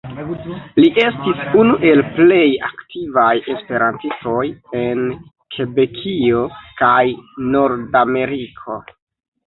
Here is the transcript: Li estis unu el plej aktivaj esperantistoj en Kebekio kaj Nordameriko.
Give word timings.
Li 0.83 0.87
estis 1.01 1.43
unu 1.63 1.75
el 1.89 2.01
plej 2.21 2.47
aktivaj 2.69 3.29
esperantistoj 3.57 4.41
en 4.83 5.07
Kebekio 5.55 6.45
kaj 6.85 6.99
Nordameriko. 7.55 8.85